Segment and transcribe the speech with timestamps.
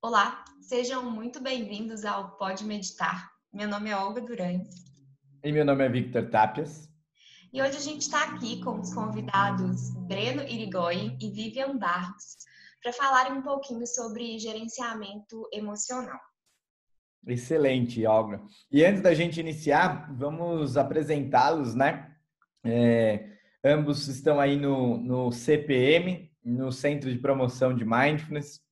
[0.00, 3.32] Olá, sejam muito bem-vindos ao Pode Meditar.
[3.52, 4.68] Meu nome é Olga Durães.
[5.42, 6.88] E meu nome é Victor Tapias.
[7.52, 12.36] E hoje a gente está aqui com os convidados Breno Irigoyen e Vivian Barros
[12.80, 16.20] para falarem um pouquinho sobre gerenciamento emocional.
[17.26, 18.40] Excelente, Olga.
[18.70, 22.14] E antes da gente iniciar, vamos apresentá-los, né?
[22.62, 23.32] É,
[23.64, 28.62] ambos estão aí no, no CPM, no Centro de Promoção de Mindfulness,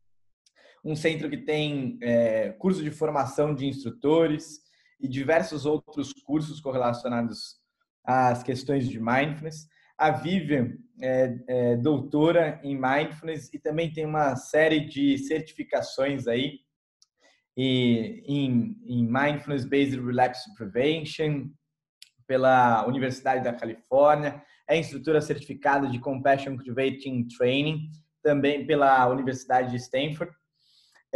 [0.87, 4.61] um centro que tem é, curso de formação de instrutores
[5.01, 7.57] e diversos outros cursos correlacionados
[8.05, 9.67] às questões de mindfulness.
[9.99, 16.61] A Vivian é, é doutora em mindfulness e também tem uma série de certificações aí
[17.57, 21.49] e, em, em Mindfulness Based Relapse Prevention
[22.29, 27.91] pela Universidade da Califórnia, é instrutora certificada de Compassion Cultivating Training
[28.23, 30.33] também pela Universidade de Stanford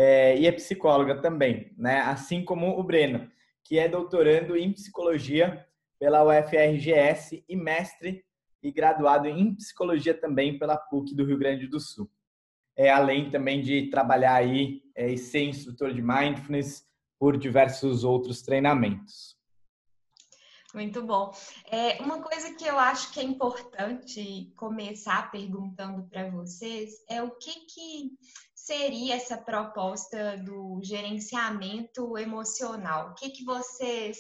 [0.02, 2.00] é, e é psicóloga também, né?
[2.00, 3.30] Assim como o Breno,
[3.62, 5.66] que é doutorando em psicologia
[5.98, 8.24] pela UFRGS e mestre
[8.62, 12.10] e graduado em psicologia também pela PUC do Rio Grande do Sul.
[12.74, 16.82] É, além também de trabalhar aí é, e ser instrutor de mindfulness
[17.18, 19.38] por diversos outros treinamentos.
[20.72, 21.30] Muito bom.
[21.70, 27.32] É, uma coisa que eu acho que é importante começar perguntando para vocês é o
[27.32, 28.12] que, que
[28.70, 33.10] seria essa proposta do gerenciamento emocional?
[33.10, 34.16] O que, que vocês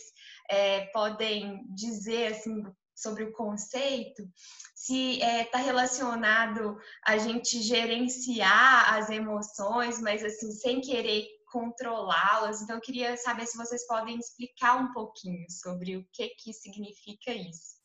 [0.50, 4.28] é, podem dizer assim, sobre o conceito?
[4.74, 6.76] Se está é, tá relacionado
[7.06, 12.60] a gente gerenciar as emoções, mas assim, sem querer controlá-las.
[12.60, 17.32] Então, eu queria saber se vocês podem explicar um pouquinho sobre o que, que significa
[17.32, 17.79] isso.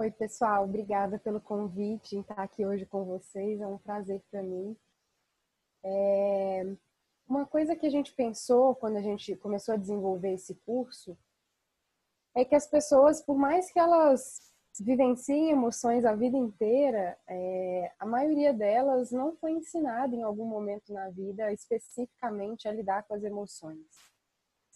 [0.00, 4.42] Oi, pessoal, obrigada pelo convite em estar aqui hoje com vocês, é um prazer para
[4.42, 4.74] mim.
[5.84, 6.74] É...
[7.28, 11.18] Uma coisa que a gente pensou quando a gente começou a desenvolver esse curso
[12.34, 14.40] é que as pessoas, por mais que elas
[14.80, 20.94] vivenciem emoções a vida inteira, é, a maioria delas não foi ensinada em algum momento
[20.94, 23.84] na vida especificamente a lidar com as emoções.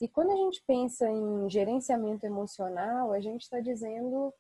[0.03, 4.31] E quando a gente pensa em gerenciamento emocional, a gente está dizendo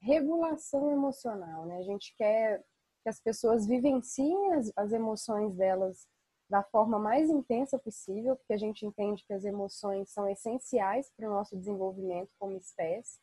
[0.00, 1.78] regulação emocional, né?
[1.78, 2.62] A gente quer
[3.02, 6.06] que as pessoas vivenciem as, as emoções delas
[6.48, 11.28] da forma mais intensa possível, porque a gente entende que as emoções são essenciais para
[11.28, 13.20] o nosso desenvolvimento como espécie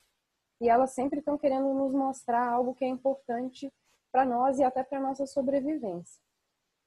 [0.59, 3.71] e elas sempre estão querendo nos mostrar algo que é importante
[4.11, 6.19] para nós e até para nossa sobrevivência.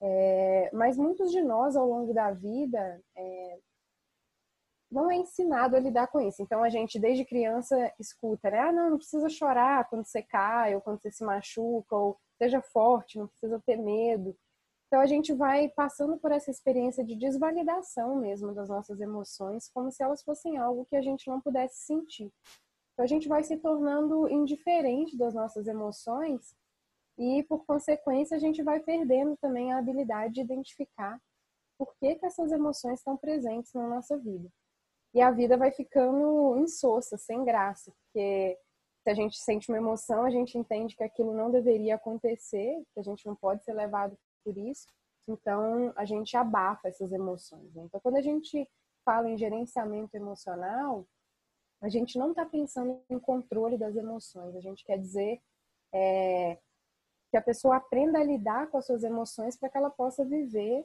[0.02, 3.58] É, mas muitos de nós, ao longo da vida, é,
[4.90, 6.42] não é ensinado a lidar com isso.
[6.42, 8.58] Então, a gente, desde criança, escuta, né?
[8.58, 12.60] Ah, não, não precisa chorar quando você cai, ou quando você se machuca, ou seja
[12.60, 14.36] forte, não precisa ter medo.
[14.88, 19.92] Então, a gente vai passando por essa experiência de desvalidação mesmo das nossas emoções, como
[19.92, 22.32] se elas fossem algo que a gente não pudesse sentir.
[22.92, 26.54] Então, a gente vai se tornando indiferente das nossas emoções
[27.16, 31.20] e, por consequência, a gente vai perdendo também a habilidade de identificar
[31.78, 34.50] por que, que essas emoções estão presentes na nossa vida.
[35.12, 38.58] E a vida vai ficando insossa, sem graça, porque
[39.02, 43.00] se a gente sente uma emoção, a gente entende que aquilo não deveria acontecer, que
[43.00, 44.86] a gente não pode ser levado por isso,
[45.26, 47.74] então a gente abafa essas emoções.
[47.74, 47.84] Né?
[47.84, 48.68] Então, quando a gente
[49.04, 51.06] fala em gerenciamento emocional,
[51.82, 54.54] a gente não está pensando em controle das emoções.
[54.54, 55.40] A gente quer dizer
[55.94, 56.58] é,
[57.30, 60.84] que a pessoa aprenda a lidar com as suas emoções para que ela possa viver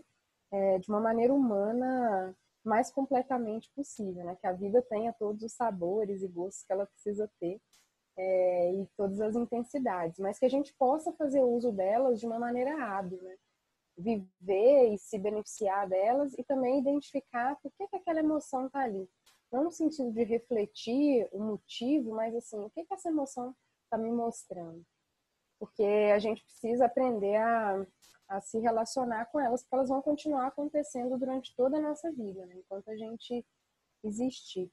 [0.52, 4.35] é, de uma maneira humana mais completamente possível, né?
[4.41, 7.61] Que a vida tenha todos os sabores e gostos que ela precisa ter
[8.17, 12.39] é, e todas as intensidades, mas que a gente possa fazer uso delas de uma
[12.39, 13.35] maneira hábil, né?
[13.97, 19.07] Viver e se beneficiar delas e também identificar por que, que aquela emoção está ali
[19.55, 23.97] não no sentido de refletir o motivo, mas assim, o que, que essa emoção está
[23.97, 24.85] me mostrando?
[25.59, 25.83] Porque
[26.13, 27.85] a gente precisa aprender a,
[28.27, 32.45] a se relacionar com elas, porque elas vão continuar acontecendo durante toda a nossa vida,
[32.45, 32.56] né?
[32.57, 33.45] enquanto a gente
[34.03, 34.71] existir.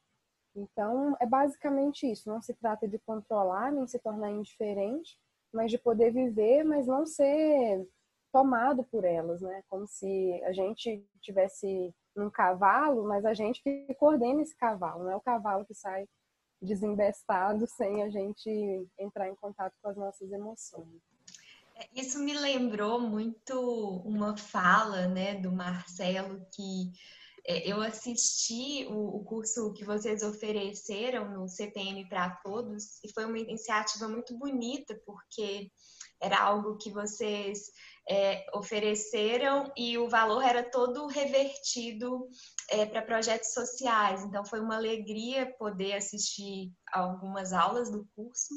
[0.55, 2.29] Então, é basicamente isso.
[2.29, 5.19] Não se trata de controlar nem se tornar indiferente,
[5.53, 7.87] mas de poder viver, mas não ser
[8.33, 9.63] tomado por elas, né?
[9.69, 15.11] Como se a gente tivesse um cavalo, mas a gente que coordena esse cavalo, não
[15.11, 16.07] é o cavalo que sai
[16.63, 21.03] desembestado sem a gente entrar em contato com as nossas emoções.
[21.75, 26.93] É, isso me lembrou muito uma fala, né, do Marcelo que
[27.45, 33.39] é, eu assisti o, curso que vocês ofereceram no CPM para todos e foi uma
[33.39, 35.71] iniciativa muito bonita porque
[36.21, 37.73] era algo que vocês
[38.09, 42.29] é, ofereceram e o valor era todo revertido
[42.69, 44.23] é, para projetos sociais.
[44.25, 48.55] Então foi uma alegria poder assistir algumas aulas do curso.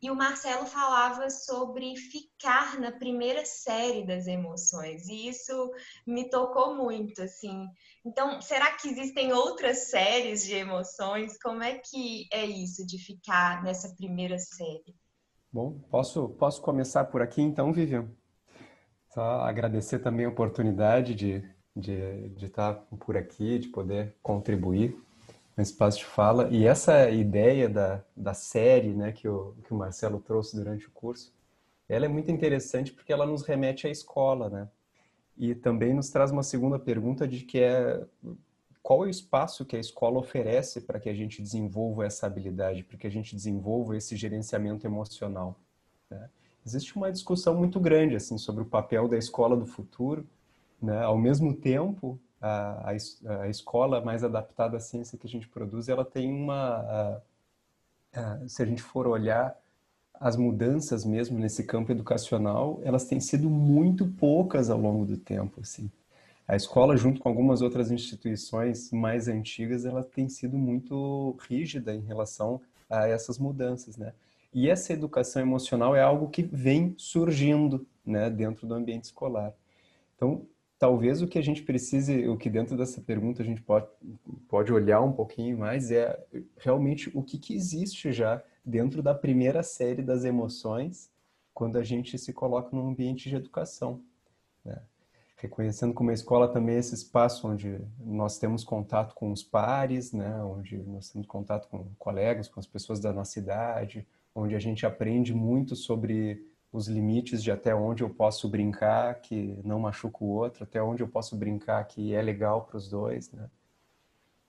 [0.00, 5.72] E o Marcelo falava sobre ficar na primeira série das emoções, e isso
[6.06, 7.66] me tocou muito, assim.
[8.04, 11.38] Então, será que existem outras séries de emoções?
[11.42, 14.94] Como é que é isso de ficar nessa primeira série?
[15.50, 18.06] Bom, posso, posso começar por aqui então, Vivian?
[19.16, 21.42] Só agradecer também a oportunidade de,
[21.74, 24.94] de, de estar por aqui, de poder contribuir
[25.56, 26.50] no espaço de fala.
[26.50, 30.90] E essa ideia da, da série né, que, o, que o Marcelo trouxe durante o
[30.90, 31.32] curso,
[31.88, 34.68] ela é muito interessante porque ela nos remete à escola, né?
[35.34, 38.04] E também nos traz uma segunda pergunta de que é
[38.82, 42.84] qual é o espaço que a escola oferece para que a gente desenvolva essa habilidade,
[42.84, 45.58] para que a gente desenvolva esse gerenciamento emocional.
[46.10, 46.28] Né?
[46.66, 50.26] Existe uma discussão muito grande assim sobre o papel da escola do futuro.
[50.82, 51.00] Né?
[51.00, 55.88] Ao mesmo tempo, a, a, a, escola mais adaptada à ciência que a gente produz,
[55.88, 57.22] ela tem uma,
[58.12, 59.56] a, se a gente for olhar
[60.14, 65.60] as mudanças mesmo nesse campo educacional, elas têm sido muito poucas ao longo do tempo,
[65.60, 65.88] assim.
[66.48, 72.00] A escola, junto com algumas outras instituições mais antigas, ela tem sido muito rígida em
[72.00, 74.12] relação a essas mudanças, né?
[74.56, 79.52] E essa educação emocional é algo que vem surgindo, né, dentro do ambiente escolar.
[80.16, 80.46] Então,
[80.78, 83.86] talvez o que a gente precise, o que dentro dessa pergunta a gente pode,
[84.48, 86.18] pode olhar um pouquinho mais é
[86.56, 91.10] realmente o que, que existe já dentro da primeira série das emoções
[91.52, 94.00] quando a gente se coloca num ambiente de educação.
[94.64, 94.80] Né?
[95.36, 100.14] Reconhecendo como a escola também é esse espaço onde nós temos contato com os pares,
[100.14, 100.42] né?
[100.42, 104.06] onde nós temos contato com colegas, com as pessoas da nossa idade,
[104.36, 109.58] onde a gente aprende muito sobre os limites de até onde eu posso brincar que
[109.64, 113.32] não machuca o outro, até onde eu posso brincar que é legal para os dois,
[113.32, 113.48] né?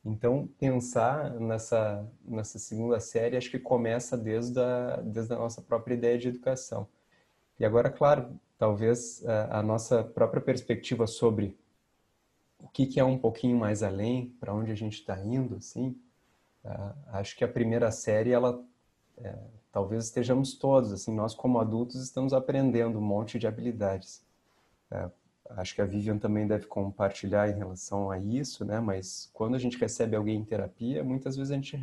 [0.04, 5.96] Então, pensar nessa, nessa segunda série acho que começa desde a, desde a nossa própria
[5.96, 6.88] ideia de educação.
[7.60, 11.58] E agora, claro, talvez a, a nossa própria perspectiva sobre
[12.60, 15.90] o que, que é um pouquinho mais além, para onde a gente está indo, assim,
[16.64, 18.64] uh, acho que a primeira série, ela
[19.18, 19.36] é,
[19.72, 24.26] talvez estejamos todos, assim, nós como adultos estamos aprendendo um monte de habilidades.
[24.92, 25.10] É,
[25.52, 28.80] acho que a Vivian também deve compartilhar em relação a isso, né?
[28.80, 31.78] Mas quando a gente recebe alguém em terapia, muitas vezes a gente,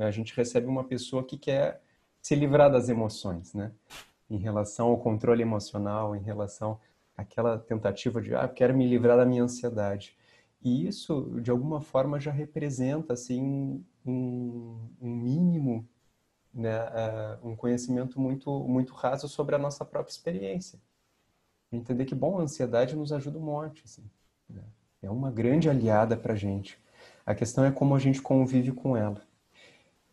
[0.00, 1.80] a gente recebe uma pessoa que quer
[2.20, 3.72] se livrar das emoções, né?
[4.30, 6.78] Em relação ao controle emocional, em relação
[7.16, 10.16] àquela tentativa de, ah, quero me livrar da minha ansiedade.
[10.62, 15.86] E isso, de alguma forma, já representa, assim, um, um mínimo
[16.54, 20.78] né, uh, um conhecimento muito, muito raso sobre a nossa própria experiência.
[21.72, 23.82] Entender que, bom, a ansiedade nos ajuda um monte.
[23.84, 24.04] Assim,
[24.48, 24.62] né?
[25.02, 26.78] É uma grande aliada para a gente.
[27.26, 29.20] A questão é como a gente convive com ela.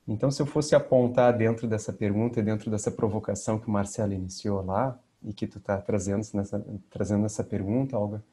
[0.07, 4.65] Então, se eu fosse apontar dentro dessa pergunta, dentro dessa provocação que o Marcelo iniciou
[4.65, 8.23] lá, e que tu está trazendo nessa, trazendo essa pergunta, Olga,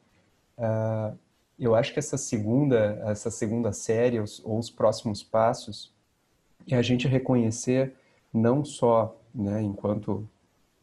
[0.57, 1.17] uh,
[1.57, 5.93] eu acho que essa segunda, essa segunda série, ou os próximos passos,
[6.67, 7.93] é a gente reconhecer
[8.33, 10.27] não só né, enquanto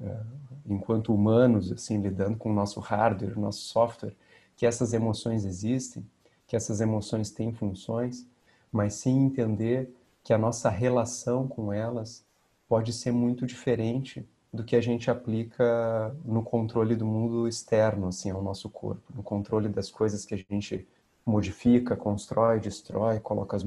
[0.01, 0.21] é,
[0.69, 4.15] enquanto humanos assim lidando com o nosso hardware, o nosso software,
[4.57, 6.05] que essas emoções existem,
[6.47, 8.27] que essas emoções têm funções,
[8.73, 9.91] mas sim entender
[10.25, 12.25] que a nossa relação com elas
[12.69, 18.31] pode ser muito diferente do que a gente aplica no controle do mundo externo, assim,
[18.31, 20.87] ao nosso corpo, no controle das coisas que a gente
[21.25, 23.59] modifica, constrói, destrói, coloca,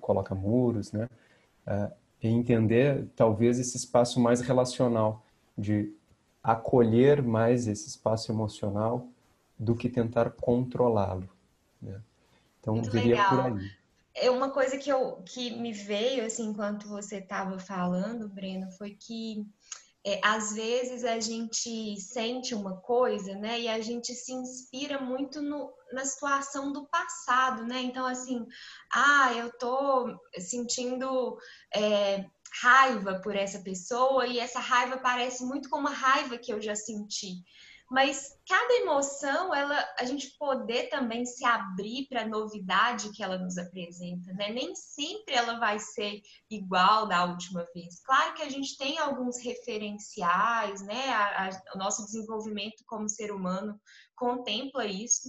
[0.00, 1.08] coloca muros, né?
[1.66, 1.92] É,
[2.28, 5.24] entender talvez esse espaço mais relacional,
[5.56, 5.92] de
[6.42, 9.08] acolher mais esse espaço emocional
[9.58, 11.28] do que tentar controlá-lo.
[11.80, 12.00] Né?
[12.60, 13.30] Então, Muito viria legal.
[13.30, 13.70] por aí.
[14.14, 18.90] É uma coisa que, eu, que me veio, assim, enquanto você estava falando, Breno, foi
[18.90, 19.46] que
[20.04, 25.40] é, às vezes a gente sente uma coisa, né, e a gente se inspira muito
[25.40, 27.80] no, na situação do passado, né?
[27.82, 28.44] Então, assim,
[28.92, 31.38] ah, eu tô sentindo
[31.74, 32.24] é,
[32.60, 36.74] raiva por essa pessoa e essa raiva parece muito com uma raiva que eu já
[36.74, 37.42] senti.
[37.92, 43.36] Mas cada emoção, ela, a gente poder também se abrir para a novidade que ela
[43.36, 44.48] nos apresenta, né?
[44.50, 48.00] Nem sempre ela vai ser igual da última vez.
[48.02, 51.10] Claro que a gente tem alguns referenciais, né?
[51.10, 53.78] A, a, o nosso desenvolvimento como ser humano
[54.16, 55.28] contempla isso.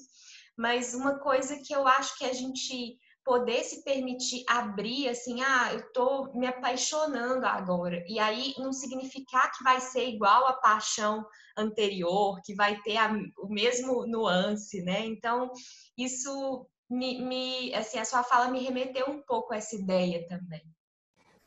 [0.57, 5.73] Mas uma coisa que eu acho que a gente poder se permitir abrir assim, ah,
[5.73, 8.03] eu tô me apaixonando agora.
[8.07, 11.25] E aí não significar que vai ser igual a paixão
[11.57, 15.05] anterior, que vai ter a, o mesmo nuance, né?
[15.05, 15.51] Então,
[15.97, 20.61] isso me, me, assim, a sua fala me remeteu um pouco a essa ideia também.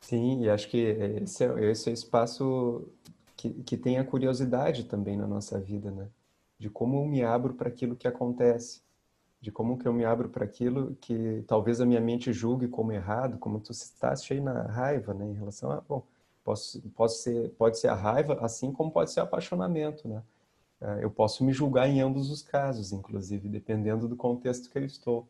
[0.00, 2.88] Sim, e acho que esse é, esse é o espaço
[3.36, 6.08] que, que tem a curiosidade também na nossa vida, né?
[6.58, 8.85] De como eu me abro para aquilo que acontece
[9.46, 12.90] de como que eu me abro para aquilo que talvez a minha mente julgue como
[12.90, 16.04] errado, como tu citaste aí na raiva, né, em relação a, bom,
[16.42, 20.20] posso, posso ser, pode ser a raiva, assim como pode ser apaixonamento, né?
[20.80, 24.84] É, eu posso me julgar em ambos os casos, inclusive, dependendo do contexto que eu
[24.84, 25.28] estou.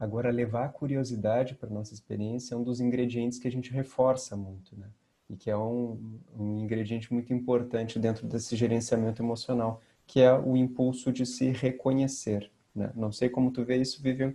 [0.00, 4.36] Agora, levar a curiosidade para nossa experiência é um dos ingredientes que a gente reforça
[4.36, 4.88] muito, né?
[5.30, 10.56] E que é um, um ingrediente muito importante dentro desse gerenciamento emocional, que é o
[10.56, 12.50] impulso de se reconhecer.
[12.74, 12.90] Né?
[12.94, 14.34] Não sei como tu vê isso, Vivian,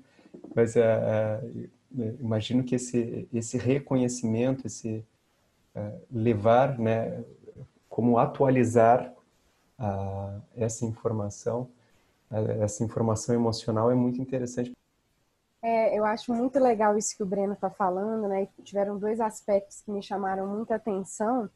[0.55, 5.03] mas uh, uh, imagino que esse, esse reconhecimento, esse
[5.75, 7.23] uh, levar, né,
[7.89, 9.13] como atualizar
[10.57, 11.69] essa informação,
[12.61, 14.73] essa informação emocional é muito interessante.
[15.61, 18.47] É, eu acho muito legal isso que o Breno está falando, né?
[18.63, 21.49] Tiveram dois aspectos que me chamaram muita atenção.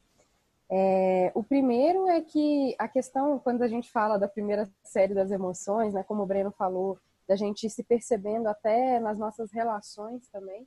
[0.70, 5.30] É, o primeiro é que a questão, quando a gente fala da primeira série das
[5.30, 10.66] emoções, né, como o Breno falou, da gente se percebendo até nas nossas relações também,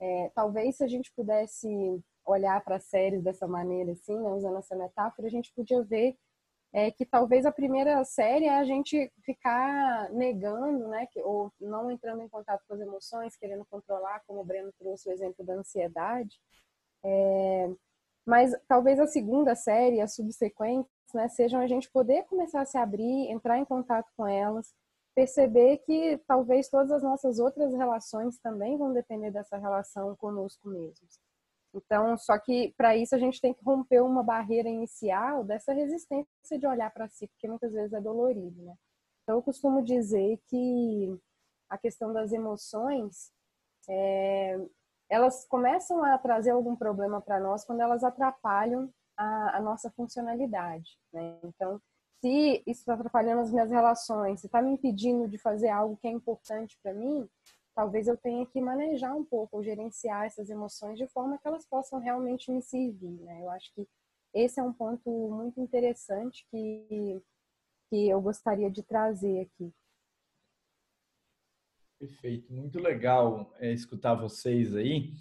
[0.00, 1.68] é, talvez se a gente pudesse
[2.24, 6.16] olhar para as séries dessa maneira, assim, né, usando essa metáfora, a gente podia ver
[6.72, 11.90] é, que talvez a primeira série é a gente ficar negando, né, que, ou não
[11.90, 15.54] entrando em contato com as emoções, querendo controlar, como o Breno trouxe o exemplo da
[15.54, 16.40] ansiedade.
[17.04, 17.70] É,
[18.26, 22.78] mas talvez a segunda série, as subsequentes, né, sejam a gente poder começar a se
[22.78, 24.72] abrir, entrar em contato com elas,
[25.14, 31.20] perceber que talvez todas as nossas outras relações também vão depender dessa relação conosco mesmos.
[31.74, 36.58] Então, só que para isso a gente tem que romper uma barreira inicial dessa resistência
[36.58, 38.74] de olhar para si, porque muitas vezes é dolorido, né?
[39.22, 41.18] Então, eu costumo dizer que
[41.68, 43.32] a questão das emoções
[43.88, 44.58] é,
[45.12, 50.98] elas começam a trazer algum problema para nós quando elas atrapalham a, a nossa funcionalidade.
[51.12, 51.38] Né?
[51.44, 51.78] Então,
[52.18, 56.08] se isso está atrapalhando as minhas relações, se está me impedindo de fazer algo que
[56.08, 57.28] é importante para mim,
[57.74, 61.66] talvez eu tenha que manejar um pouco, ou gerenciar essas emoções de forma que elas
[61.66, 63.20] possam realmente me servir.
[63.20, 63.42] Né?
[63.42, 63.86] Eu acho que
[64.32, 67.22] esse é um ponto muito interessante que,
[67.90, 69.70] que eu gostaria de trazer aqui.
[72.02, 75.12] Perfeito, muito legal é, escutar vocês aí.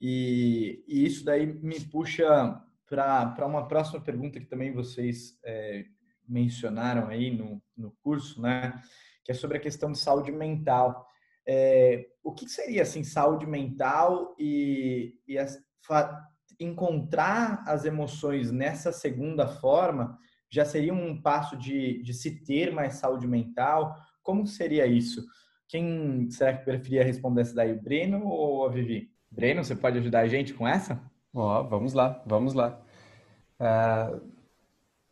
[0.00, 5.84] E, e, isso daí me puxa para uma próxima pergunta que também vocês é,
[6.28, 8.80] mencionaram aí no, no curso, né?
[9.24, 11.08] Que é sobre a questão de saúde mental.
[11.44, 15.60] É, o que seria assim saúde mental e, e as,
[16.60, 20.16] encontrar as emoções nessa segunda forma
[20.48, 23.92] já seria um passo de, de se ter mais saúde mental?
[24.22, 25.26] Como seria isso?
[25.68, 29.12] Quem será que preferia responder essa daí, o Breno ou a Vivi?
[29.30, 31.00] Breno, você pode ajudar a gente com essa?
[31.32, 32.80] Ó, oh, vamos lá, vamos lá.
[33.60, 34.20] Uh,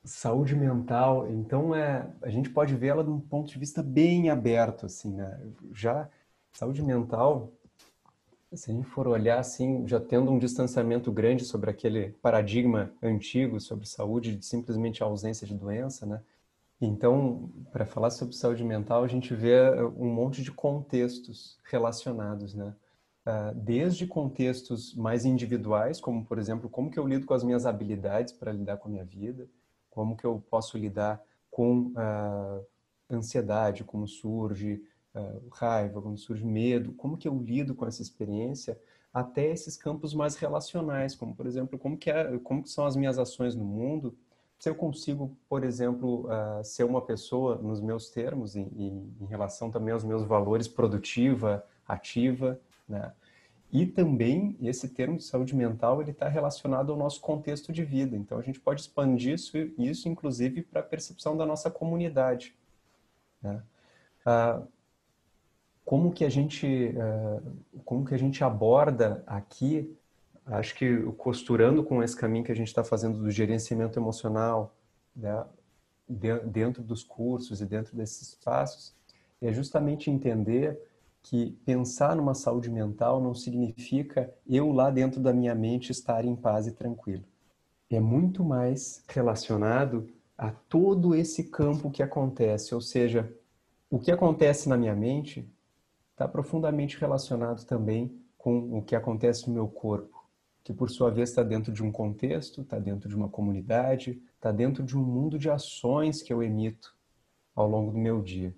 [0.03, 4.31] saúde mental, então é, a gente pode ver ela de um ponto de vista bem
[4.31, 5.39] aberto, assim, né?
[5.75, 6.09] Já
[6.53, 7.53] saúde mental,
[8.55, 13.61] se a gente for olhar assim, já tendo um distanciamento grande sobre aquele paradigma antigo
[13.61, 16.23] sobre saúde, de simplesmente ausência de doença, né?
[16.81, 22.55] Então, para falar sobre saúde mental, a gente vê eh, um monte de contextos relacionados,
[22.55, 22.75] né?
[23.27, 27.67] Ah, desde contextos mais individuais, como, por exemplo, como que eu lido com as minhas
[27.67, 29.49] habilidades para lidar com a minha vida,
[29.91, 32.61] como que eu posso lidar com a
[33.11, 34.81] ansiedade, como surge
[35.13, 38.79] uh, raiva, como surge medo, como que eu lido com essa experiência,
[39.13, 42.95] até esses campos mais relacionais, como, por exemplo, como que, é, como que são as
[42.95, 44.17] minhas ações no mundo,
[44.59, 48.69] se eu consigo, por exemplo, uh, ser uma pessoa nos meus termos, em,
[49.21, 52.59] em, relação também aos meus valores produtiva, ativa,
[52.89, 53.13] né?
[53.73, 58.17] E também esse termo de saúde mental ele está relacionado ao nosso contexto de vida.
[58.17, 62.55] Então a gente pode expandir isso, isso inclusive para a percepção da nossa comunidade.
[63.43, 63.61] Né?
[64.25, 64.67] Uh,
[65.85, 69.97] como que a gente uh, como que a gente aborda aqui
[70.47, 74.75] acho que costurando com esse caminho que a gente está fazendo do gerenciamento emocional,
[75.15, 75.45] né,
[76.09, 78.95] dentro dos cursos e dentro desses espaços,
[79.41, 80.81] é justamente entender
[81.23, 86.37] que pensar numa saúde mental não significa eu lá dentro da minha mente estar em
[86.37, 87.25] paz e tranquilo.
[87.91, 93.33] É muito mais relacionado a todo esse campo que acontece, ou seja,
[93.91, 95.49] o que acontece na minha mente
[96.13, 100.16] está profundamente relacionado também com o que acontece no meu corpo,
[100.67, 104.51] que por sua vez está dentro de um contexto, está dentro de uma comunidade, está
[104.51, 106.93] dentro de um mundo de ações que eu emito
[107.55, 108.53] ao longo do meu dia.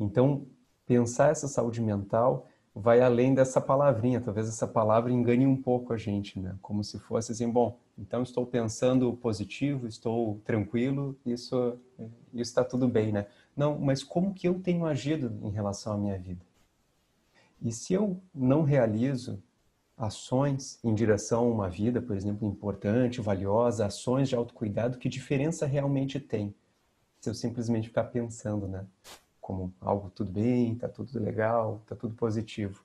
[0.00, 0.46] Então,
[0.86, 4.18] pensar essa saúde mental vai além dessa palavrinha.
[4.18, 6.56] Talvez essa palavra engane um pouco a gente, né?
[6.62, 11.78] Como se fosse assim, bom, então estou pensando positivo, estou tranquilo, isso
[12.32, 13.26] está tudo bem, né?
[13.54, 16.46] Não, mas como que eu tenho agido em relação à minha vida?
[17.60, 19.42] E se eu não realizo
[19.96, 25.66] ações em direção a uma vida, por exemplo, importante, valiosa, ações de autocuidado, que diferença
[25.66, 26.54] realmente tem?
[27.20, 28.86] Se eu simplesmente ficar pensando, né?
[29.46, 32.84] como algo tudo bem, tá tudo legal, tá tudo positivo.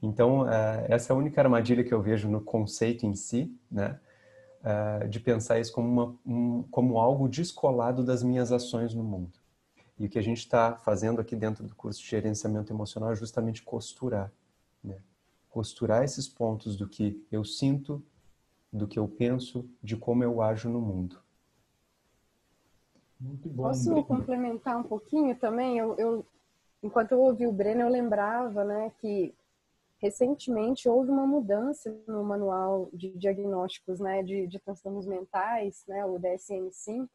[0.00, 3.98] Então, eh, essa é a única armadilha que eu vejo no conceito em si, né?
[4.62, 9.32] Eh, de pensar isso como, uma, um, como algo descolado das minhas ações no mundo.
[9.98, 13.16] E o que a gente está fazendo aqui dentro do curso de gerenciamento emocional é
[13.16, 14.30] justamente costurar.
[15.50, 18.02] Costurar esses pontos do que eu sinto,
[18.72, 21.18] do que eu penso, de como eu ajo no mundo.
[23.20, 23.64] Muito bom.
[23.64, 24.06] Posso Breno.
[24.06, 25.76] complementar um pouquinho também?
[25.76, 26.26] Eu, eu,
[26.82, 29.34] enquanto eu ouvi o Breno, eu lembrava né, que
[30.00, 36.18] recentemente houve uma mudança no manual de diagnósticos né, de, de transtornos mentais, né, o
[36.18, 37.06] DSM-5,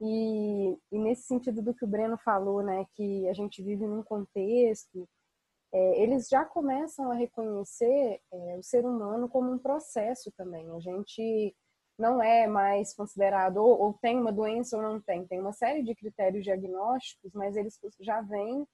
[0.00, 4.02] e, e, nesse sentido do que o Breno falou, né, que a gente vive num
[4.02, 5.08] contexto,
[5.72, 10.70] é, eles já começam a reconhecer é, o ser humano como um processo também.
[10.72, 11.54] A gente
[11.98, 15.26] não é mais considerado ou, ou, tem uma doença ou não tem.
[15.26, 18.66] Tem uma série de critérios diagnósticos, mas eles já veem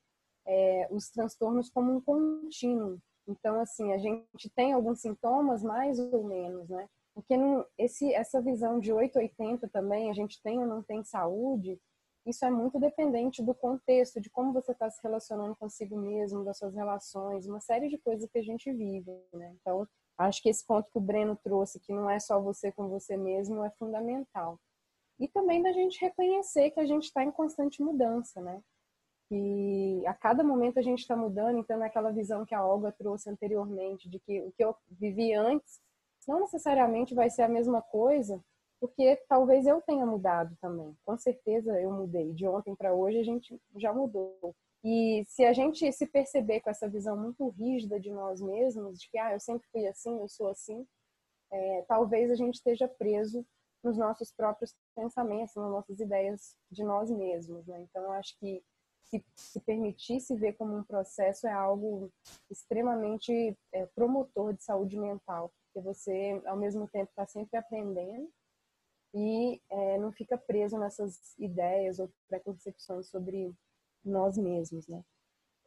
[0.46, 2.98] é, os transtornos como um contínuo.
[3.26, 6.86] Então, assim, a gente tem alguns sintomas mais ou menos, né?
[7.14, 11.80] Porque não, esse, essa visão de 880 também, a gente tem ou não tem saúde,
[12.26, 16.59] isso é muito dependente do contexto, de como você está se relacionando consigo mesmo, das
[16.59, 19.54] suas relações, uma série de coisas que a gente vive, né?
[19.61, 22.88] Então, Acho que esse ponto que o Breno trouxe, que não é só você com
[22.88, 24.61] você mesmo, é fundamental.
[25.19, 28.62] E também da gente reconhecer que a gente está em constante mudança, né?
[29.31, 33.28] E a cada momento a gente está mudando, então naquela visão que a Olga trouxe
[33.28, 35.80] anteriormente, de que o que eu vivi antes
[36.28, 38.43] não necessariamente vai ser a mesma coisa,
[38.84, 40.94] porque talvez eu tenha mudado também.
[41.06, 42.34] Com certeza eu mudei.
[42.34, 44.54] De ontem para hoje a gente já mudou.
[44.84, 49.08] E se a gente se perceber com essa visão muito rígida de nós mesmos, de
[49.08, 50.86] que ah, eu sempre fui assim, eu sou assim,
[51.50, 53.42] é, talvez a gente esteja preso
[53.82, 57.66] nos nossos próprios pensamentos, nas nossas ideias de nós mesmos.
[57.66, 57.80] Né?
[57.88, 58.62] Então, acho que
[59.04, 62.12] se, se permitir se ver como um processo é algo
[62.50, 68.30] extremamente é, promotor de saúde mental, porque você, ao mesmo tempo, está sempre aprendendo
[69.14, 73.54] e é, não fica preso nessas ideias ou preconcepções sobre
[74.04, 75.02] nós mesmos, né?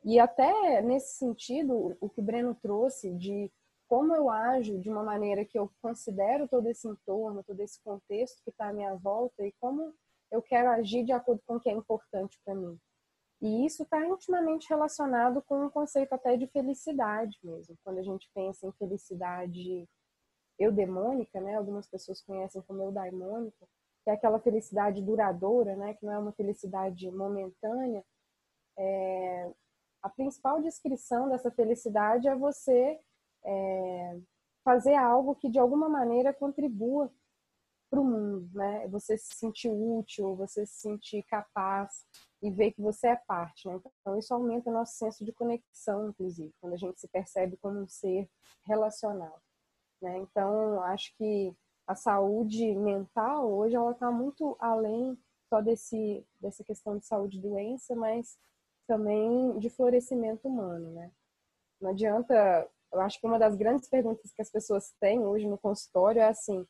[0.03, 3.51] E até nesse sentido, o que o Breno trouxe de
[3.87, 8.43] como eu ajo de uma maneira que eu considero todo esse entorno, todo esse contexto
[8.43, 9.93] que está à minha volta e como
[10.29, 12.77] eu quero agir de acordo com o que é importante para mim.
[13.41, 17.77] E isso está intimamente relacionado com um conceito até de felicidade mesmo.
[17.83, 19.87] Quando a gente pensa em felicidade
[20.59, 21.55] eudemônica, né?
[21.55, 23.67] Algumas pessoas conhecem como eudaimônica,
[24.03, 25.93] que é aquela felicidade duradoura, né?
[25.93, 28.03] Que não é uma felicidade momentânea,
[28.77, 29.51] é,
[30.01, 32.99] a principal descrição dessa felicidade é você
[33.43, 34.19] é,
[34.63, 37.11] fazer algo que de alguma maneira contribua
[37.89, 38.87] para o mundo, né?
[38.89, 42.05] Você se sentir útil, você se sentir capaz
[42.41, 43.79] e ver que você é parte, né?
[44.01, 47.79] Então isso aumenta o nosso senso de conexão, inclusive, quando a gente se percebe como
[47.79, 48.29] um ser
[48.65, 49.41] relacional,
[50.01, 50.17] né?
[50.19, 51.55] Então acho que
[51.87, 55.17] a saúde mental hoje ela está muito além
[55.49, 58.37] só desse dessa questão de saúde e doença, mas
[58.87, 61.11] também de florescimento humano, né?
[61.79, 65.57] Não adianta, eu acho que uma das grandes perguntas que as pessoas têm hoje no
[65.57, 66.65] consultório é assim,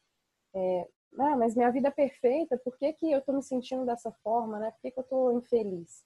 [0.53, 0.87] é,
[1.19, 4.59] ah, mas minha vida é perfeita, por que, que eu estou me sentindo dessa forma,
[4.59, 4.71] né?
[4.71, 6.03] Por que, que eu estou infeliz?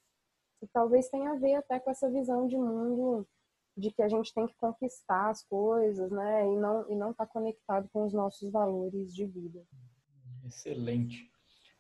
[0.62, 3.28] E talvez tenha a ver até com essa visão de mundo
[3.78, 6.46] de que a gente tem que conquistar as coisas, né?
[6.46, 9.62] E não e não estar tá conectado com os nossos valores de vida.
[10.46, 11.30] Excelente.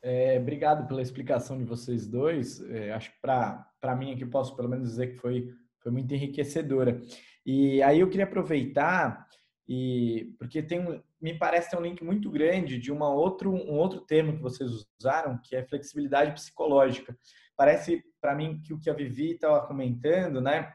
[0.03, 2.61] É, obrigado pela explicação de vocês dois.
[2.61, 6.99] É, acho que para mim aqui posso pelo menos dizer que foi, foi muito enriquecedora.
[7.45, 9.27] E aí eu queria aproveitar
[9.67, 13.77] e porque tem um, me parece ter um link muito grande de uma outro, um
[13.77, 17.15] outro termo que vocês usaram, que é flexibilidade psicológica.
[17.55, 20.73] Parece para mim que o que a Vivi estava comentando, né,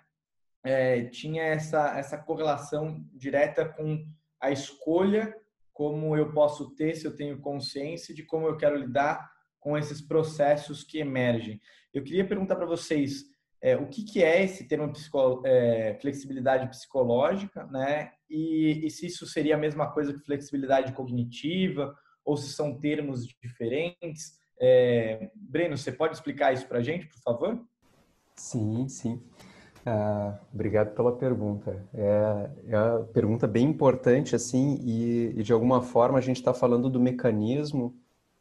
[0.66, 4.04] é, tinha essa, essa correlação direta com
[4.40, 5.34] a escolha
[5.72, 10.00] como eu posso ter se eu tenho consciência de como eu quero lidar com esses
[10.00, 11.60] processos que emergem.
[11.92, 13.24] Eu queria perguntar para vocês,
[13.60, 18.12] é, o que, que é esse termo psico, é, flexibilidade psicológica, né?
[18.28, 23.26] E, e, se isso seria a mesma coisa que flexibilidade cognitiva, ou se são termos
[23.26, 24.38] diferentes.
[24.60, 27.64] É, Breno, você pode explicar isso para a gente, por favor?
[28.34, 29.22] Sim, sim.
[29.88, 31.80] Ah, obrigado pela pergunta.
[31.94, 36.52] É, é uma pergunta bem importante, assim, e, e de alguma forma a gente está
[36.52, 37.94] falando do mecanismo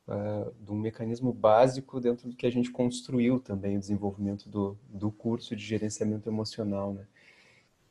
[0.07, 4.75] uh, de um mecanismo básico dentro do que a gente construiu também, o desenvolvimento do,
[4.89, 6.93] do curso de gerenciamento emocional.
[6.93, 7.05] Né?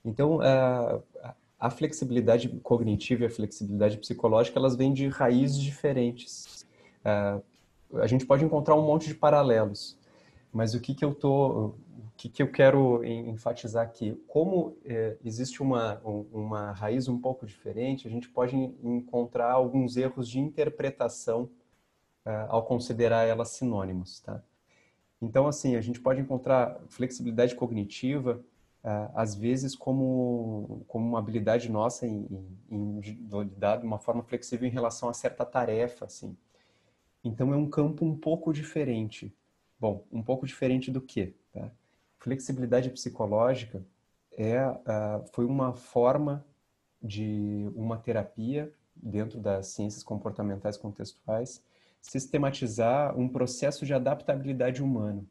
[0.05, 1.03] Então, uh,
[1.59, 6.67] a flexibilidade cognitiva e a flexibilidade psicológica, elas vêm de raízes diferentes.
[7.05, 7.41] Uh,
[8.01, 9.97] a gente pode encontrar um monte de paralelos,
[10.53, 11.75] mas o que, que eu tô,
[12.25, 14.15] que, que eu quero enfatizar aqui?
[14.27, 16.01] Como é, existe uma,
[16.33, 21.51] uma raiz um pouco diferente, a gente pode encontrar alguns erros de interpretação
[22.25, 24.43] uh, ao considerar elas sinônimos, tá?
[25.21, 28.43] Então, assim, a gente pode encontrar flexibilidade cognitiva,
[28.83, 32.27] uh, às vezes, como, como uma habilidade nossa em,
[32.71, 33.01] em, em
[33.43, 36.37] lidar de uma forma flexível em relação a certa tarefa, assim.
[37.23, 39.35] Então, é um campo um pouco diferente.
[39.79, 41.35] Bom, um pouco diferente do que?
[41.53, 41.71] Tá?
[42.25, 43.85] Flexibilidade psicológica
[44.33, 46.43] é, uh, foi uma forma
[47.03, 51.63] de uma terapia dentro das ciências comportamentais contextuais
[52.01, 55.23] sistematizar um processo de adaptabilidade humana.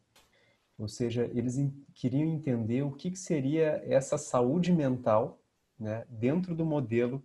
[0.77, 1.57] Ou seja, eles
[1.95, 5.39] queriam entender o que, que seria essa saúde mental
[5.79, 7.23] né, dentro do modelo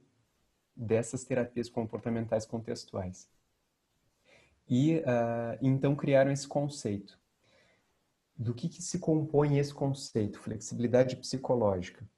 [0.74, 3.28] dessas terapias comportamentais contextuais.
[4.66, 7.18] E uh, então criaram esse conceito.
[8.38, 10.38] Do que, que se compõe esse conceito?
[10.38, 12.09] Flexibilidade psicológica.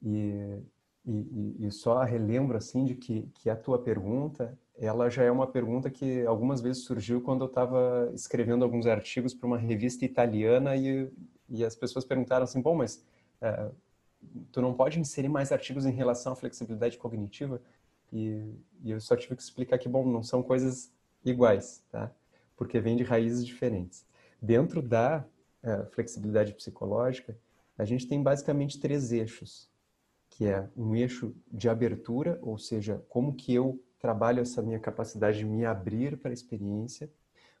[0.00, 0.62] E,
[1.04, 5.46] e, e só relembro assim de que, que a tua pergunta ela já é uma
[5.46, 10.76] pergunta que algumas vezes surgiu quando eu estava escrevendo alguns artigos para uma revista italiana
[10.76, 11.10] e,
[11.48, 13.04] e as pessoas perguntaram assim, bom, mas
[13.40, 13.70] é,
[14.52, 17.60] tu não pode inserir mais artigos em relação à flexibilidade cognitiva?
[18.12, 20.92] E, e, eu só tive que explicar que, bom, não são coisas
[21.24, 22.10] iguais, tá?
[22.56, 24.06] Porque vêm de raízes diferentes.
[24.40, 25.24] Dentro da
[25.62, 27.36] é, flexibilidade psicológica,
[27.76, 29.68] a gente tem basicamente três eixos,
[30.28, 35.38] que é um eixo de abertura, ou seja, como que eu trabalho essa minha capacidade
[35.38, 37.10] de me abrir para a experiência,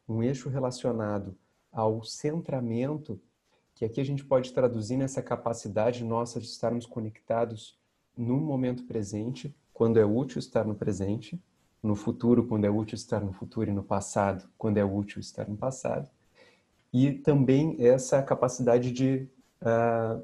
[0.08, 1.36] um eixo relacionado
[1.70, 3.20] ao centramento,
[3.74, 7.78] que aqui a gente pode traduzir nessa capacidade nossa de estarmos conectados
[8.16, 11.40] no momento presente, quando é útil estar no presente,
[11.80, 15.48] no futuro, quando é útil estar no futuro, e no passado, quando é útil estar
[15.48, 16.10] no passado.
[16.92, 19.28] E também essa capacidade de
[19.62, 20.22] uh,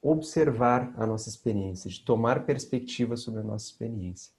[0.00, 4.32] observar a nossa experiência, de tomar perspectiva sobre a nossa experiência.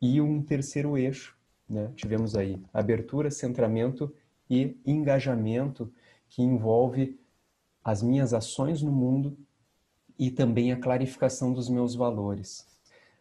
[0.00, 1.36] E um terceiro eixo,
[1.68, 1.90] né?
[1.96, 4.12] tivemos aí abertura, centramento
[4.48, 5.92] e engajamento,
[6.28, 7.18] que envolve
[7.82, 9.36] as minhas ações no mundo
[10.18, 12.66] e também a clarificação dos meus valores.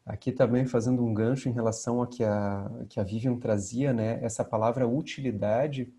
[0.06, 4.20] Aqui também fazendo um gancho em relação a que a, que a Vivian trazia, né?
[4.24, 5.94] essa palavra utilidade,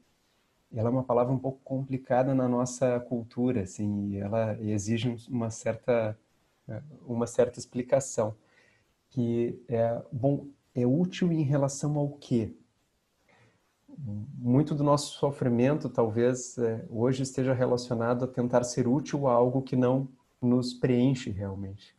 [0.74, 6.16] ela é uma palavra um pouco complicada na nossa cultura, assim, ela exige uma certa,
[7.06, 8.34] uma certa explicação.
[9.08, 12.54] Que é, bom, é útil em relação ao quê?
[13.98, 19.62] Muito do nosso sofrimento, talvez, é, hoje esteja relacionado a tentar ser útil a algo
[19.62, 20.08] que não
[20.40, 21.96] nos preenche realmente.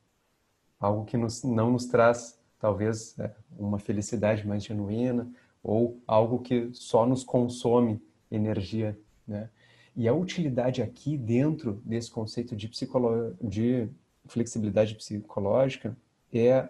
[0.80, 5.30] Algo que nos, não nos traz, talvez, é, uma felicidade mais genuína
[5.62, 9.50] ou algo que só nos consome energia, né?
[9.96, 13.36] E a utilidade aqui, dentro desse conceito de, psicolo...
[13.42, 13.90] de
[14.26, 15.96] flexibilidade psicológica,
[16.34, 16.70] é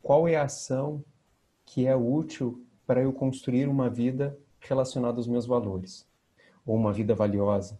[0.00, 1.02] qual é a ação
[1.64, 6.06] que é útil para eu construir uma vida relacionada aos meus valores,
[6.64, 7.78] ou uma vida valiosa.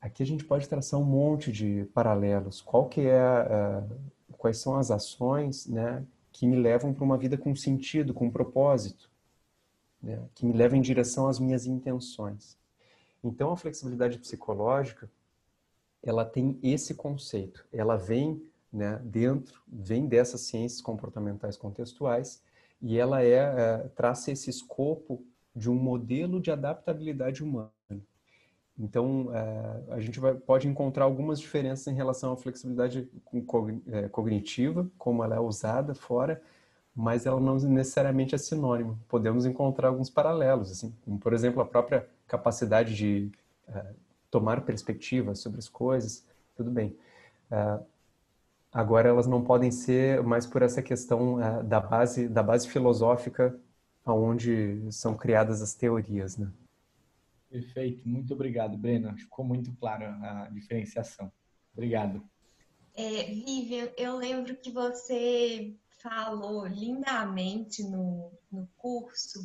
[0.00, 2.60] Aqui a gente pode traçar um monte de paralelos.
[2.60, 7.38] Qual que é, uh, quais são as ações, né, que me levam para uma vida
[7.38, 9.08] com sentido, com propósito,
[10.02, 12.58] né, que me levam em direção às minhas intenções.
[13.22, 15.10] Então a flexibilidade psicológica,
[16.02, 17.64] ela tem esse conceito.
[17.72, 22.42] Ela vem, né, dentro, vem dessas ciências comportamentais contextuais
[22.80, 27.70] e ela é, é traça esse escopo de um modelo de adaptabilidade humana.
[28.78, 33.08] Então, é, a gente vai, pode encontrar algumas diferenças em relação à flexibilidade
[33.86, 36.42] é, cognitiva, como ela é usada fora,
[36.94, 38.98] mas ela não necessariamente é sinônimo.
[39.08, 43.30] Podemos encontrar alguns paralelos, assim, como, por exemplo, a própria capacidade de
[43.68, 43.94] é,
[44.30, 46.26] tomar perspectiva sobre as coisas,
[46.56, 46.96] tudo bem.
[47.50, 47.78] É,
[48.72, 53.54] Agora elas não podem ser mais por essa questão uh, da base da base filosófica
[54.02, 56.50] aonde são criadas as teorias, né?
[57.50, 59.14] Perfeito, muito obrigado, Breno.
[59.14, 61.30] Ficou muito claro a diferenciação.
[61.74, 62.24] Obrigado.
[62.94, 69.40] É, Vivian, eu lembro que você falou lindamente no, no curso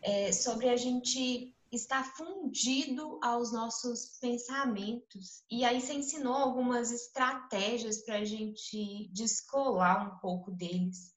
[0.00, 5.44] é, sobre a gente estar fundido aos nossos pensamentos.
[5.50, 11.12] E aí você ensinou algumas estratégias para a gente descolar um pouco deles.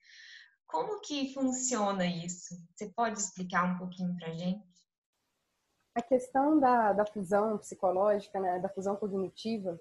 [0.67, 2.55] Como que funciona isso?
[2.73, 4.65] Você pode explicar um pouquinho para a gente?
[5.95, 9.79] A questão da, da fusão psicológica, né, da fusão cognitiva,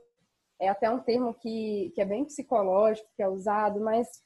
[0.58, 4.22] é até um termo que, que é bem psicológico, que é usado, mas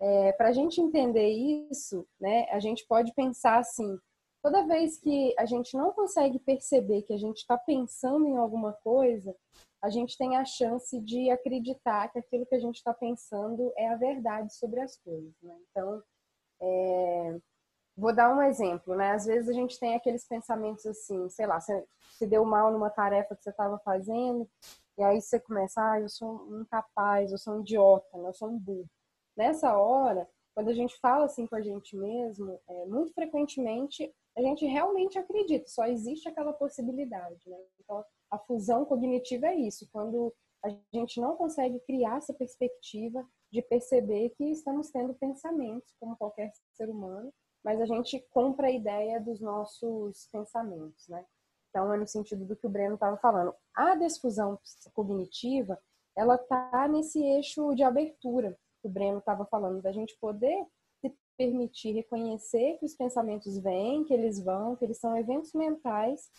[0.00, 3.98] é, para a gente entender isso, né, a gente pode pensar assim:
[4.42, 8.72] toda vez que a gente não consegue perceber que a gente está pensando em alguma
[8.72, 9.34] coisa,
[9.82, 13.88] a gente tem a chance de acreditar que aquilo que a gente está pensando é
[13.88, 15.32] a verdade sobre as coisas.
[15.42, 15.56] Né?
[15.70, 16.02] Então,
[16.60, 17.38] é,
[17.98, 19.10] Vou dar um exemplo, né?
[19.10, 22.88] Às vezes a gente tem aqueles pensamentos assim, sei lá, você se deu mal numa
[22.88, 24.48] tarefa que você estava fazendo,
[24.96, 28.28] e aí você começa, ah, eu sou incapaz, eu sou um idiota, né?
[28.28, 28.88] eu sou um burro.
[29.38, 34.42] Nessa hora, quando a gente fala assim com a gente mesmo, é, muito frequentemente a
[34.42, 37.56] gente realmente acredita, só existe aquela possibilidade, né?
[37.80, 43.62] Então, a fusão cognitiva é isso, quando a gente não consegue criar essa perspectiva de
[43.62, 47.32] perceber que estamos tendo pensamentos, como qualquer ser humano,
[47.64, 51.24] mas a gente compra a ideia dos nossos pensamentos, né?
[51.70, 53.54] Então, é no sentido do que o Breno estava falando.
[53.72, 54.58] A desfusão
[54.92, 55.78] cognitiva,
[56.16, 60.66] ela está nesse eixo de abertura o Breno estava falando, da gente poder
[61.00, 66.30] se permitir reconhecer que os pensamentos vêm, que eles vão, que eles são eventos mentais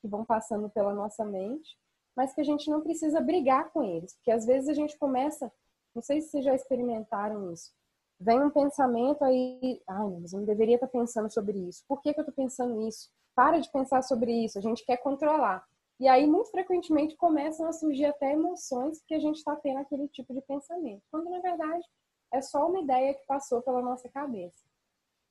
[0.00, 1.78] que vão passando pela nossa mente,
[2.16, 5.50] mas que a gente não precisa brigar com eles, porque às vezes a gente começa,
[5.94, 7.72] não sei se vocês já experimentaram isso,
[8.20, 11.84] vem um pensamento aí, ai, mas eu não deveria estar pensando sobre isso.
[11.88, 13.10] Por que, que eu estou pensando isso?
[13.34, 14.58] Para de pensar sobre isso.
[14.58, 15.64] A gente quer controlar.
[16.00, 20.08] E aí, muito frequentemente, começam a surgir até emoções que a gente está tendo aquele
[20.08, 21.02] tipo de pensamento.
[21.10, 21.86] Quando, na verdade,
[22.32, 24.64] é só uma ideia que passou pela nossa cabeça.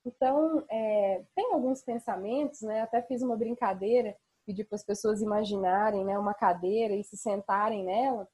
[0.06, 2.80] Então, é, tem alguns pensamentos, né?
[2.80, 7.84] Até fiz uma brincadeira, pedi para as pessoas imaginarem né, uma cadeira e se sentarem
[7.84, 8.28] nela.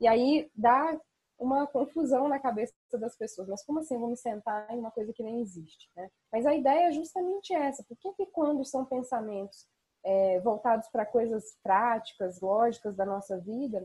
[0.00, 0.98] E aí dá
[1.38, 3.48] uma confusão na cabeça das pessoas.
[3.48, 5.90] Mas como assim eu vou me sentar em uma coisa que nem existe?
[5.96, 6.08] Né?
[6.32, 7.84] Mas a ideia é justamente essa.
[7.84, 9.66] Por que, que quando são pensamentos
[10.06, 13.84] é, voltados para coisas práticas, lógicas da nossa vida,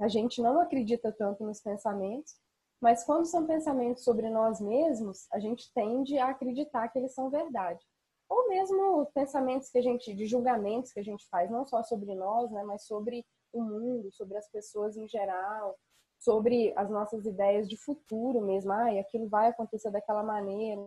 [0.00, 2.34] a gente não acredita tanto nos pensamentos,
[2.80, 7.30] mas quando são pensamentos sobre nós mesmos, a gente tende a acreditar que eles são
[7.30, 7.84] verdade.
[8.28, 12.14] Ou mesmo pensamentos que a gente, de julgamentos que a gente faz, não só sobre
[12.14, 15.78] nós, né, mas sobre o mundo, sobre as pessoas em geral,
[16.18, 20.80] sobre as nossas ideias de futuro mesmo, ah, aquilo vai acontecer daquela maneira.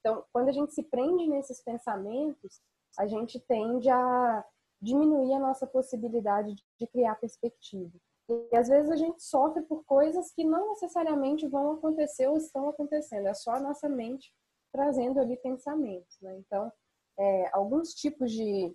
[0.00, 2.60] Então, quando a gente se prende nesses pensamentos,
[2.98, 4.44] a gente tende a
[4.80, 7.92] diminuir a nossa possibilidade de criar perspectiva.
[8.28, 12.68] E às vezes a gente sofre por coisas que não necessariamente vão acontecer ou estão
[12.68, 14.32] acontecendo, é só a nossa mente
[14.72, 16.16] trazendo ali pensamentos.
[16.22, 16.38] Né?
[16.38, 16.72] Então,
[17.18, 18.74] é, alguns tipos de,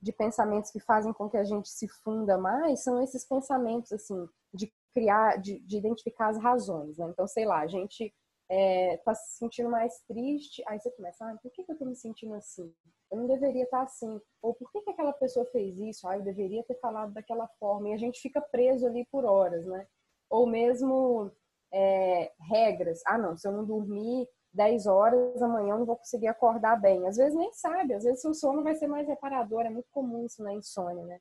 [0.00, 4.26] de pensamentos que fazem com que a gente se funda mais são esses pensamentos assim
[4.52, 7.08] de criar, de, de identificar as razões, né?
[7.10, 8.14] Então, sei lá, a gente
[8.48, 11.84] é, tá se sentindo mais triste, aí você começa, ah, por que, que eu tô
[11.84, 12.72] me sentindo assim?
[13.10, 14.20] Eu não deveria estar tá assim.
[14.42, 16.06] Ou por que, que aquela pessoa fez isso?
[16.08, 17.88] Ah, eu deveria ter falado daquela forma.
[17.88, 19.86] E a gente fica preso ali por horas, né?
[20.28, 21.30] Ou mesmo
[21.72, 23.00] é, regras.
[23.06, 27.06] Ah, não, se eu não dormir 10 horas, amanhã eu não vou conseguir acordar bem.
[27.06, 29.62] Às vezes nem sabe, às vezes seu sono vai ser mais reparador.
[29.62, 31.20] É muito comum isso na insônia, né?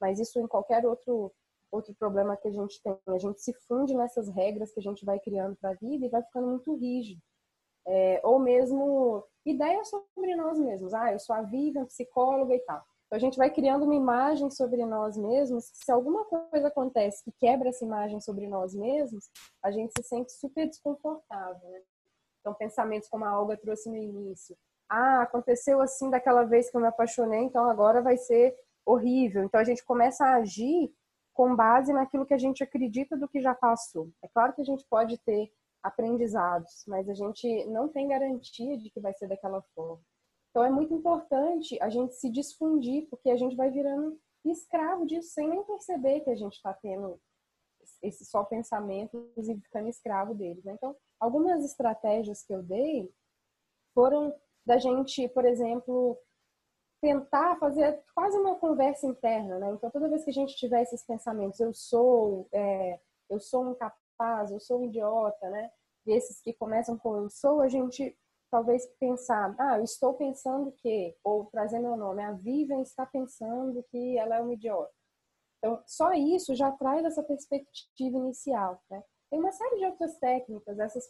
[0.00, 1.32] Mas isso em qualquer outro
[1.74, 2.96] outro problema que a gente tem.
[3.08, 6.08] A gente se funde nessas regras que a gente vai criando para a vida e
[6.10, 7.20] vai ficando muito rígido.
[7.86, 10.94] É, ou mesmo ideias sobre nós mesmos.
[10.94, 12.82] Ah, eu sou a Vivian, psicóloga e tal.
[13.06, 15.70] Então a gente vai criando uma imagem sobre nós mesmos.
[15.72, 19.28] Se alguma coisa acontece que quebra essa imagem sobre nós mesmos,
[19.62, 21.70] a gente se sente super desconfortável.
[21.70, 21.82] Né?
[22.40, 24.56] Então pensamentos como a Olga trouxe no início.
[24.88, 29.44] Ah, aconteceu assim daquela vez que eu me apaixonei, então agora vai ser horrível.
[29.44, 30.92] Então a gente começa a agir
[31.34, 34.08] com base naquilo que a gente acredita do que já passou.
[34.22, 38.88] É claro que a gente pode ter aprendizados, mas a gente não tem garantia de
[38.88, 40.00] que vai ser daquela forma.
[40.50, 45.30] Então é muito importante a gente se desfundir, porque a gente vai virando escravo disso
[45.30, 47.20] sem nem perceber que a gente está tendo
[48.02, 50.64] esses só pensamentos e ficando escravo deles.
[50.64, 50.74] Né?
[50.74, 53.12] Então, algumas estratégias que eu dei
[53.92, 56.18] foram da gente, por exemplo,
[57.04, 59.72] tentar fazer quase uma conversa interna, né?
[59.72, 64.50] Então, toda vez que a gente tiver esses pensamentos, eu sou, é, eu sou incapaz,
[64.50, 65.70] eu sou um idiota, né?
[66.06, 68.16] E esses que começam com eu sou, a gente
[68.50, 73.82] talvez pensar, ah, eu estou pensando que, ou trazer meu nome, a Vivian está pensando
[73.90, 74.94] que ela é uma idiota.
[75.58, 79.04] Então, só isso já traz essa perspectiva inicial, né?
[79.28, 81.04] Tem uma série de outras técnicas, essas,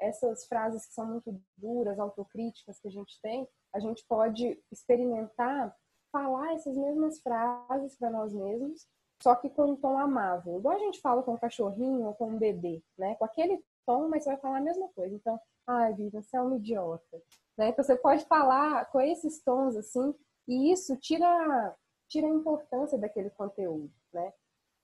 [0.00, 5.74] essas frases que são muito duras, autocríticas que a gente tem, a gente pode experimentar
[6.12, 8.86] falar essas mesmas frases para nós mesmos,
[9.20, 10.58] só que com um tom amável.
[10.58, 13.16] Igual a gente fala com um cachorrinho ou com um bebê, né?
[13.16, 15.14] Com aquele tom, mas você vai falar a mesma coisa.
[15.14, 17.22] Então, ai, Vivian, você é uma idiota.
[17.58, 17.68] Né?
[17.68, 20.14] Então, você pode falar com esses tons assim,
[20.46, 21.76] e isso tira,
[22.08, 24.32] tira a importância daquele conteúdo, né?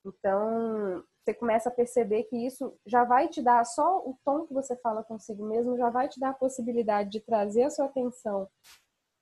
[0.05, 4.54] Então, você começa a perceber que isso já vai te dar, só o tom que
[4.54, 8.48] você fala consigo mesmo, já vai te dar a possibilidade de trazer a sua atenção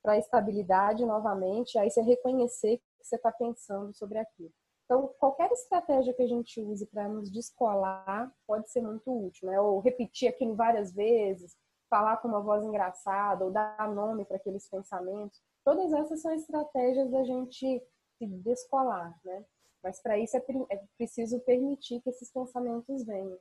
[0.02, 4.52] para a estabilidade novamente, aí você reconhecer que você está pensando sobre aquilo.
[4.84, 9.60] Então, qualquer estratégia que a gente use para nos descolar pode ser muito útil, né?
[9.60, 11.54] Ou repetir aquilo várias vezes,
[11.90, 15.42] falar com uma voz engraçada, ou dar nome para aqueles pensamentos.
[15.62, 17.82] Todas essas são estratégias da gente
[18.16, 19.44] se descolar, né?
[19.88, 23.38] Mas para isso é, é preciso permitir que esses pensamentos venham,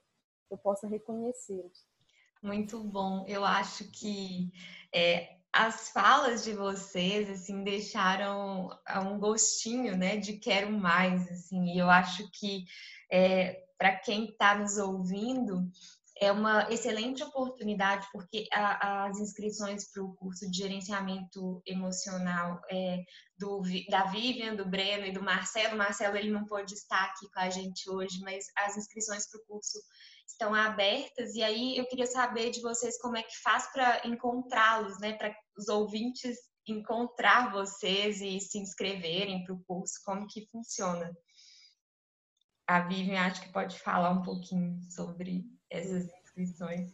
[0.50, 1.86] eu possa reconhecê-los.
[2.42, 3.26] Muito bom.
[3.28, 4.50] Eu acho que
[4.94, 11.74] é, as falas de vocês assim deixaram ah, um gostinho, né, de quero mais, assim.
[11.74, 12.64] E eu acho que
[13.12, 15.70] é, para quem está nos ouvindo
[16.20, 23.04] é uma excelente oportunidade porque a, as inscrições para o curso de gerenciamento emocional é,
[23.38, 25.76] do, da Vivian, do Breno e do Marcelo.
[25.76, 29.40] O Marcelo ele não pôde estar aqui com a gente hoje, mas as inscrições para
[29.40, 29.80] o curso
[30.28, 35.00] estão abertas e aí eu queria saber de vocês como é que faz para encontrá-los,
[35.00, 35.14] né?
[35.14, 41.16] Para os ouvintes encontrar vocês e se inscreverem para o curso, como que funciona?
[42.68, 46.92] A Vivian acho que pode falar um pouquinho sobre essas inscrições.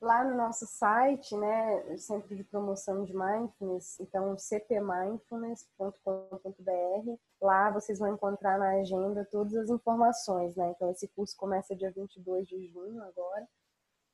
[0.00, 8.14] Lá no nosso site, né, Centro de Promoção de Mindfulness, então cpmindfulness.com.br, lá vocês vão
[8.14, 10.70] encontrar na agenda todas as informações, né?
[10.70, 13.46] Então esse curso começa dia 22 de junho agora,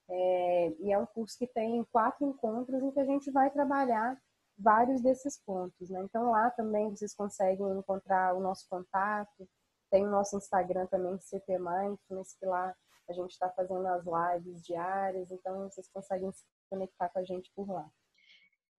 [0.08, 4.20] é, e é um curso que tem quatro encontros em que a gente vai trabalhar
[4.58, 6.02] vários desses pontos, né?
[6.02, 9.48] Então lá também vocês conseguem encontrar o nosso contato,
[9.88, 12.74] tem o nosso Instagram também, CP Mindfulness, que lá
[13.12, 17.50] a gente está fazendo as lives diárias, então vocês conseguem se conectar com a gente
[17.54, 17.90] por lá.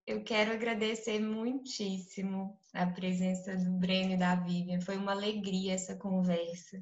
[0.05, 4.79] Eu quero agradecer muitíssimo a presença do Breno e da Vivian.
[4.79, 6.81] Foi uma alegria essa conversa.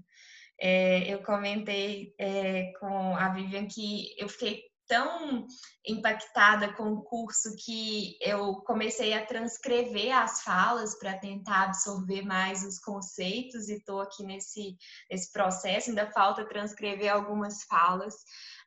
[0.60, 5.46] É, eu comentei é, com a Vivian que eu fiquei tão
[5.86, 12.64] impactada com o curso que eu comecei a transcrever as falas para tentar absorver mais
[12.64, 14.78] os conceitos e estou aqui nesse,
[15.10, 15.90] nesse processo.
[15.90, 18.16] Ainda falta transcrever algumas falas,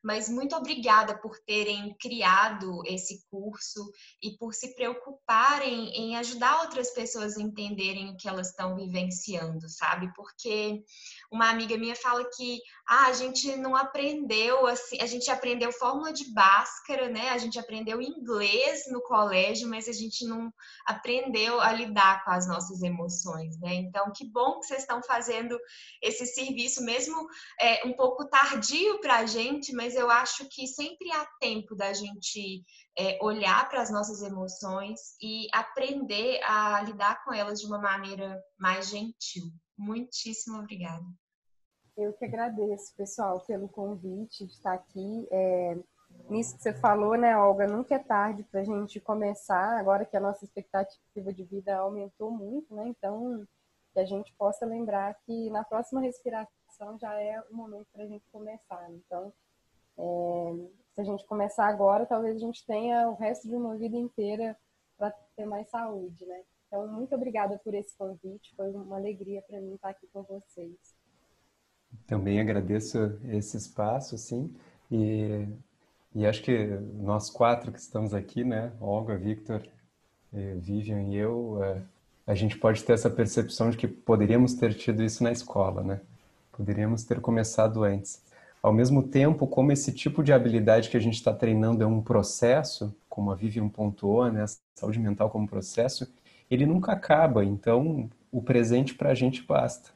[0.02, 3.90] mas muito obrigada por terem criado esse curso
[4.22, 9.68] e por se preocuparem em ajudar outras pessoas a entenderem o que elas estão vivenciando,
[9.68, 10.12] sabe?
[10.14, 10.82] Porque
[11.30, 16.12] uma amiga minha fala que ah, a gente não aprendeu assim, a gente aprendeu fórmula
[16.12, 17.30] de Bhaskara, né?
[17.30, 20.52] A gente aprendeu inglês no colégio, mas a gente não
[20.86, 23.74] aprendeu a lidar com as nossas emoções, né?
[23.74, 25.58] Então, que bom que vocês estão fazendo
[26.02, 27.26] esse serviço, mesmo
[27.60, 31.92] é, um pouco tardio para a gente, mas eu acho que sempre há tempo da
[31.92, 32.64] gente
[32.96, 38.42] é, olhar para as nossas emoções e aprender a lidar com elas de uma maneira
[38.58, 39.44] mais gentil.
[39.76, 41.04] Muitíssimo obrigada.
[41.96, 45.28] Eu que agradeço, pessoal, pelo convite de estar aqui.
[45.30, 45.76] É,
[46.30, 47.66] nisso que você falou, né, Olga?
[47.66, 52.30] Nunca é tarde para a gente começar, agora que a nossa expectativa de vida aumentou
[52.30, 52.86] muito, né?
[52.86, 53.44] Então,
[53.92, 58.06] que a gente possa lembrar que na próxima respiração já é o momento para a
[58.06, 58.88] gente começar.
[58.92, 59.32] Então,
[59.98, 63.96] é, se a gente começar agora, talvez a gente tenha o resto de uma vida
[63.96, 64.56] inteira
[64.96, 66.42] para ter mais saúde, né?
[66.66, 68.54] Então, muito obrigada por esse convite.
[68.54, 70.76] Foi uma alegria para mim estar aqui com vocês.
[72.06, 74.54] Também agradeço esse espaço, sim.
[74.90, 75.48] E,
[76.14, 78.72] e acho que nós quatro que estamos aqui, né?
[78.80, 79.66] Olga, Victor,
[80.32, 81.82] Vivian e eu, é,
[82.26, 86.00] a gente pode ter essa percepção de que poderíamos ter tido isso na escola, né?
[86.52, 88.22] Poderíamos ter começado antes.
[88.62, 92.02] Ao mesmo tempo, como esse tipo de habilidade que a gente está treinando é um
[92.02, 94.44] processo, como a Vivian pontuou, né?
[94.74, 96.12] Saúde mental como processo,
[96.50, 97.44] ele nunca acaba.
[97.44, 99.90] Então, o presente para a gente basta.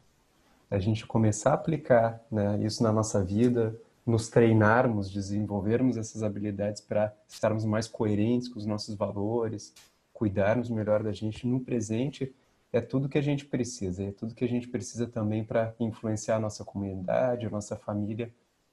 [0.71, 6.81] A gente começar a aplicar né, isso na nossa vida, nos treinarmos, desenvolvermos essas habilidades
[6.81, 9.75] para estarmos mais coerentes com os nossos valores,
[10.13, 12.35] cuidarmos melhor da gente no presente,
[12.73, 14.05] é tudo que a gente precisa.
[14.05, 18.33] É tudo que a gente precisa também para influenciar a nossa comunidade, a nossa família,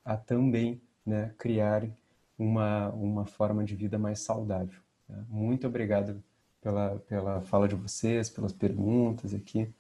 [0.10, 1.88] a também né, criar
[2.38, 4.82] uma, uma forma de vida mais saudável.
[5.08, 5.24] Né?
[5.30, 6.24] Muito obrigado
[6.60, 9.72] pela, pela fala de vocês, pelas perguntas aqui.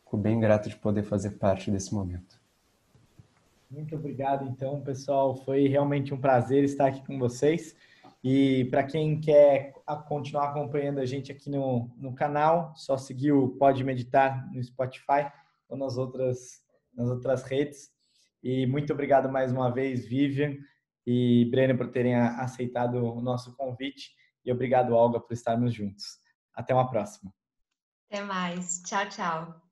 [0.00, 2.36] Fico bem grato de poder fazer parte desse momento.
[3.70, 5.36] Muito obrigado, então, pessoal.
[5.36, 7.76] Foi realmente um prazer estar aqui com vocês.
[8.24, 9.72] E para quem quer
[10.08, 15.30] continuar acompanhando a gente aqui no, no canal, só seguir o Pode Meditar no Spotify
[15.68, 16.60] ou nas outras,
[16.92, 17.94] nas outras redes.
[18.46, 20.56] E muito obrigado mais uma vez, Vivian
[21.04, 24.12] e Breno, por terem aceitado o nosso convite.
[24.44, 26.04] E obrigado, Olga, por estarmos juntos.
[26.54, 27.34] Até uma próxima.
[28.08, 28.80] Até mais.
[28.84, 29.65] Tchau, tchau.